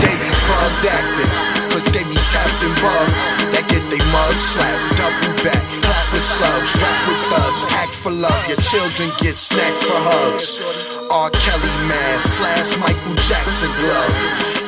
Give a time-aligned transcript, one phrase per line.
[0.00, 1.32] They be bugged acting,
[1.68, 3.14] cause they be tapped and bugged.
[3.52, 8.12] That get they mug slapped, double back, clap with slugs, rap with thugs, act for
[8.12, 8.40] love.
[8.48, 10.62] Your children get snacked for hugs.
[11.10, 11.30] R.
[11.32, 14.12] Kelly mask slash Michael Jackson glove.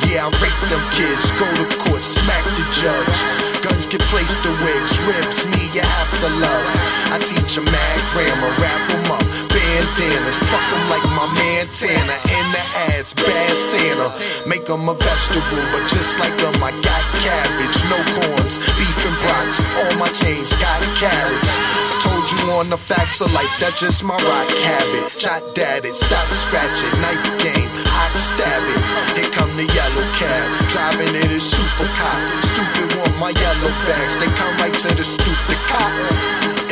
[0.09, 3.19] Yeah, I rape them kids, go to court, smack the judge.
[3.61, 6.67] Guns get placed to wigs, ribs, me you have to love.
[7.12, 9.00] I teach a mad grammar, up,
[9.81, 12.19] bandanas, fuck them like my man Tanner.
[12.21, 12.62] In the
[12.93, 14.09] ass, bad Santa.
[14.49, 19.16] Make them a vegetable, but just like them, I got cabbage, no corns, beef and
[19.24, 19.65] brats.
[19.80, 21.52] All my chains got carrots.
[22.05, 25.12] Told you on the facts of life, that's just my rock habit.
[25.16, 28.80] Shot at it, stop scratch it, knife game, I stab it.
[29.16, 32.21] Here come the yellow cab, driving it is super cop.
[32.45, 35.93] Stupid want my yellow bags, they come right to the stupid cop.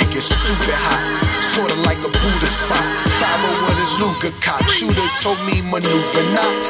[0.01, 1.28] It gets stupid hot,
[1.59, 2.87] sorta like a Buddha spot.
[3.19, 6.63] Five oh with his Luger cock, shooter told me maneuver not.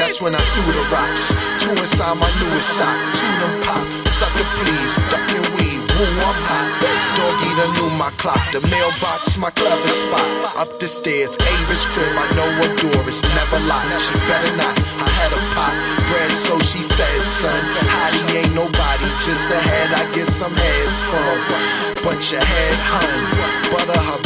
[0.00, 1.28] That's when I threw the rocks.
[1.60, 3.84] Two inside my newest sock, two them pop.
[4.08, 6.68] Sucker please, duck and weave, woo I'm hot.
[7.12, 10.24] Doggy the knew my clock, the mailbox my clever spot.
[10.56, 14.00] Up the stairs, Ava's crib, I know a door is never locked.
[14.00, 15.74] She better not, I had a pot.
[16.08, 17.60] Bread so she fed, son.
[17.92, 21.82] Hottie ain't nobody, just a head I get some head from.
[22.02, 23.14] But your head hun,
[23.70, 24.18] butter her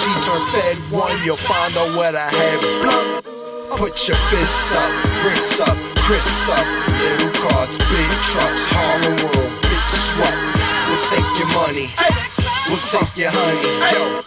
[0.00, 3.20] She turn fed one, you'll find out what I had blunt.
[3.76, 6.64] Put your fists up, wrists up, Chris up.
[7.04, 10.36] Little cars, big trucks, Harlem World, bitch what?
[10.88, 11.92] We'll take your money,
[12.72, 13.60] we'll take your honey.
[13.92, 14.24] Yo,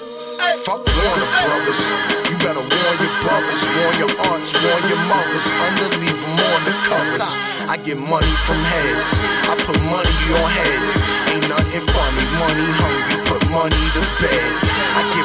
[0.61, 1.81] fuck Warner Brothers.
[2.29, 5.47] You better warn your brothers, warn your aunts, warn your mothers.
[5.57, 7.25] Underleave them on the covers.
[7.65, 9.09] I get money from heads,
[9.49, 10.89] I put money on heads.
[11.33, 14.51] Ain't nothing funny, money hungry, put money to bed.
[14.93, 15.22] I get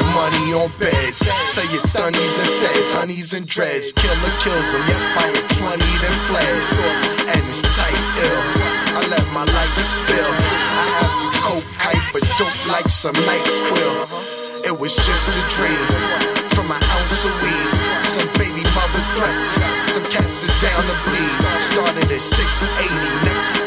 [0.58, 1.22] on beds.
[1.54, 3.92] Tell your thunnies and feds, honeys and dreads.
[3.94, 6.58] Killer kills them, yep, I hit 20 then fled.
[7.30, 8.42] And it's tight ill.
[8.98, 10.32] I let my life spill.
[10.34, 11.14] I have
[11.46, 13.96] coke hype, but dope like some night quill.
[14.66, 15.86] It was just a dream
[16.50, 17.70] from an ounce of weed.
[18.02, 19.62] Some baby mother threats,
[19.94, 21.34] some cats that's down to bleed.
[21.62, 23.57] Started at 680, next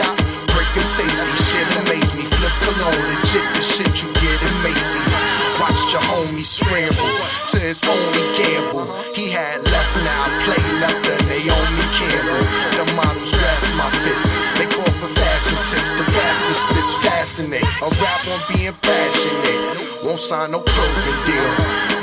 [6.61, 7.13] scramble
[7.49, 8.85] to his only gamble.
[9.17, 12.43] He had left now, play left and Naomi Campbell.
[12.77, 15.91] The models grasp my fist, they call for fashion tips.
[15.97, 19.61] The bastard spits fascinate, a rap on being passionate.
[20.05, 21.51] Won't sign no clothing deal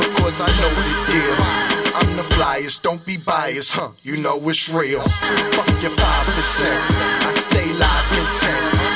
[0.02, 1.36] because I know the deal.
[1.98, 3.90] I'm the flyest, don't be biased, huh?
[4.02, 5.00] You know it's real.
[5.00, 5.98] Fuck your 5%.
[5.98, 8.88] I stay live content.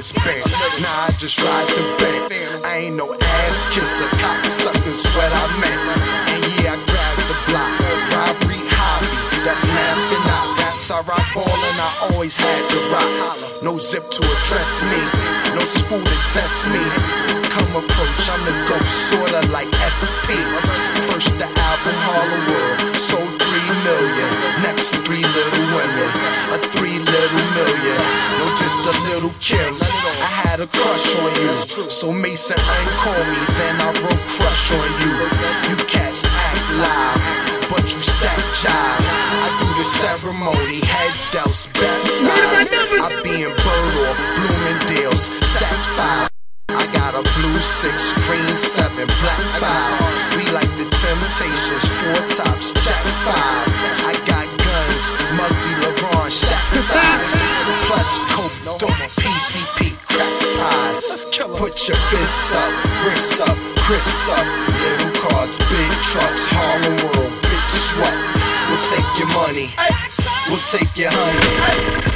[0.00, 2.64] Nah, I just ride the bent.
[2.64, 5.76] I ain't no ass kisser, cocksuckers, what I meant.
[6.32, 7.68] And yeah, I grab the block.
[8.08, 10.56] Robbery, hobby, that's masking out.
[10.56, 13.12] Raps I rock ball and I always had to rock.
[13.60, 15.00] No zip to address me,
[15.52, 16.80] no school to test me.
[17.52, 20.32] Come approach, I'm the ghost, sorta like SP.
[21.12, 24.30] First the album Harlem World, sold three million.
[24.64, 26.10] Next three little women,
[26.56, 27.39] a three little
[28.70, 29.74] just a little Kim.
[30.22, 33.40] I had a crush on you, so Mason ain't call me.
[33.58, 35.10] Then I wrote crush on you.
[35.66, 37.18] You cats act loud,
[37.66, 39.02] but you stack jive.
[39.42, 42.70] I do the ceremony, head douse, baptized.
[43.02, 46.30] I be in bird off, Bloomingdale's, sack five.
[46.70, 49.98] I got a blue six, green seven, black five.
[50.38, 52.70] We like the Temptations, four tops,
[61.90, 62.72] your fists up,
[63.04, 64.46] wrists up, Chris up.
[64.80, 68.14] Little cars, big trucks, Harlem World, bitch what?
[68.70, 69.68] We'll take your money,
[70.48, 72.09] we'll take your honey.